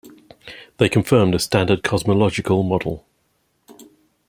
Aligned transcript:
They 0.77 0.89
confirm 0.89 1.29
the 1.29 1.37
standard 1.37 1.83
cosmological 1.83 2.63
model. 2.63 3.05